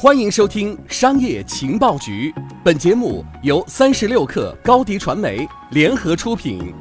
[0.00, 6.72] 欢迎收听《商业情报局》，本节目由三十六克高低传媒联合出品。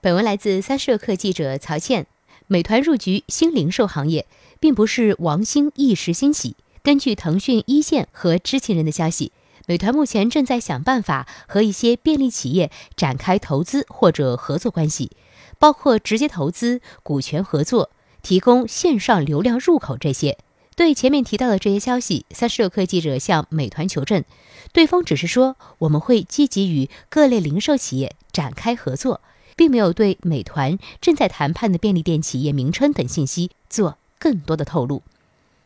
[0.00, 2.06] 本文来自三十六克记者曹倩。
[2.46, 4.28] 美团入局新零售行业，
[4.60, 6.54] 并不是王兴一时兴起。
[6.84, 9.32] 根据腾讯一线和知情人的消息，
[9.66, 15.10] 美团目前正在想办法和一些便利企业展开投资或者合作关系，
[15.58, 17.90] 包括直接投资、股权合作、
[18.22, 20.38] 提供线上流量入口这些。
[20.76, 24.22] 对前面提到的这些消息，三十六氪记者向美团求证，
[24.74, 29.22] 对方只是说我们会积极与各类零售企业展开合作，
[29.56, 35.02] 并没有对美团正在谈判的便利店企业名称等信息做更多的透露。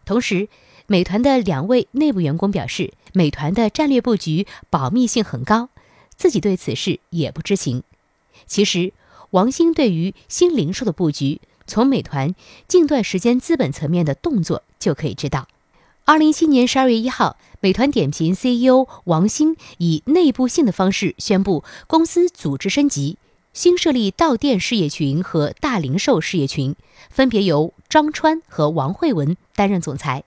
[0.05, 0.48] 同时，
[0.86, 5.70] 美团的两位内部员工表示，美团的战略布局保密性很高，
[6.16, 7.83] 自己对此事也不知情。
[8.47, 8.92] 其实，
[9.30, 11.41] 王兴对于新零售的布局。
[11.70, 12.34] 从美团
[12.66, 15.47] 近段时间资本层面的动作就可以知道，
[16.05, 23.19] 二零一七年十二月一号，美团点评 CEO 王兴以内部信的方式宣布公司组织升级，
[23.53, 26.75] 新设立到店事业群和大零售事业群，
[27.09, 30.25] 分别由张川和王慧文担任总裁。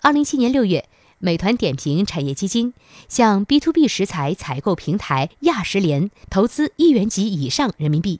[0.00, 0.88] 二零一七年六月，
[1.20, 2.74] 美团点评产业基金
[3.08, 8.18] 向 B to B 食材采购平台亚食联投资一元级以上人民币。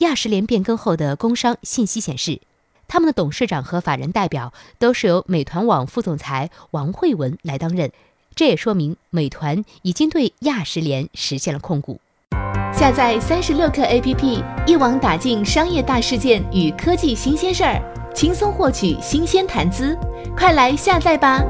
[0.00, 2.40] 亚食联变更后的工商信息显示，
[2.88, 7.92] 他们的董事长和法人代表都是由美团网副总裁王慧文来担任。
[8.34, 12.00] 这也说明美团已经对亚食联实现了控股。
[12.72, 17.82] 下载三十六课 APP，一网打尽商业大事件与科技新鲜事儿，
[18.14, 19.94] 轻松获取新鲜谈资。
[20.34, 21.44] 快来下载吧！